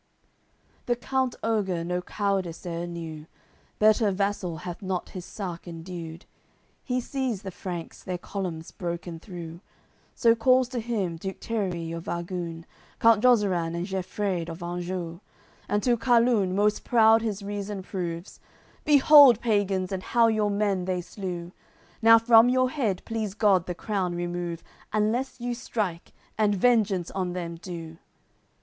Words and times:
CCLVI 0.01 0.85
The 0.87 0.95
count 0.95 1.35
Oger 1.43 1.83
no 1.83 2.01
cowardice 2.01 2.65
e'er 2.65 2.87
knew, 2.87 3.27
Better 3.77 4.09
vassal 4.09 4.57
hath 4.57 4.81
not 4.81 5.09
his 5.09 5.25
sark 5.25 5.67
indued. 5.67 6.25
He 6.83 6.99
sees 6.99 7.43
the 7.43 7.51
Franks, 7.51 8.01
their 8.01 8.17
columns 8.17 8.71
broken 8.71 9.19
through, 9.19 9.61
So 10.15 10.33
calls 10.33 10.67
to 10.69 10.79
him 10.79 11.17
Duke 11.17 11.39
Tierris, 11.39 11.95
of 11.95 12.05
Argune, 12.05 12.63
Count 12.99 13.23
Jozeran, 13.23 13.75
and 13.75 13.85
Gefreid, 13.85 14.49
of 14.49 14.63
Anjou; 14.63 15.19
And 15.69 15.83
to 15.83 15.95
Carlun 15.97 16.55
most 16.55 16.83
proud 16.83 17.21
his 17.21 17.43
reason 17.43 17.83
proves: 17.83 18.39
"Behold 18.83 19.39
pagans, 19.39 19.91
and 19.91 20.01
how 20.01 20.25
your 20.25 20.49
men 20.49 20.85
they 20.85 21.01
slew! 21.01 21.51
Now 22.01 22.17
from 22.17 22.49
your 22.49 22.71
head 22.71 23.03
please 23.05 23.35
God 23.35 23.67
the 23.67 23.75
crown 23.75 24.15
remove 24.15 24.63
Unless 24.91 25.39
you 25.39 25.53
strike, 25.53 26.11
and 26.39 26.55
vengeance 26.55 27.11
on 27.11 27.33
them 27.33 27.57
do!" 27.57 27.99